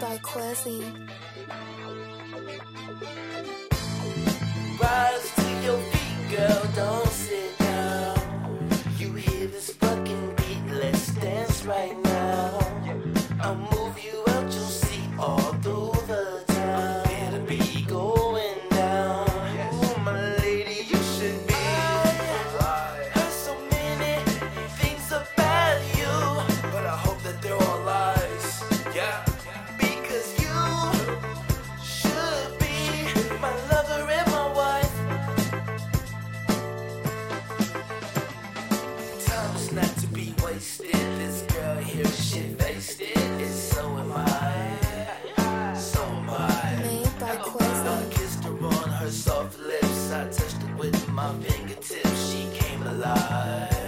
[0.00, 0.84] by Quasi.
[40.50, 40.92] wasted.
[40.92, 43.16] This girl here, shit faced it.
[43.16, 45.74] And so am I.
[45.74, 46.76] So am I.
[46.82, 50.12] Made by I kissed her on her soft lips.
[50.12, 52.30] I touched her with my fingertips.
[52.30, 53.87] She came alive.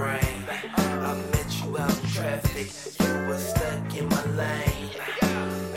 [0.00, 0.40] brain.
[1.08, 2.68] I met you out in traffic,
[3.00, 4.90] you were stuck in my lane.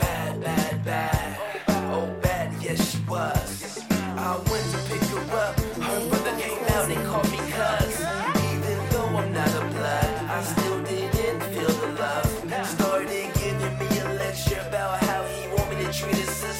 [0.00, 1.28] Bad, bad, bad.
[1.92, 3.84] Oh, bad, yes, she was.
[4.28, 5.54] I went to pick her up,
[5.88, 7.94] her brother came out and called me cuz.
[8.50, 12.28] Even though I'm not a blood, I still didn't feel the love.
[12.76, 16.53] Started giving me a lecture about how he wanted to treat his sister.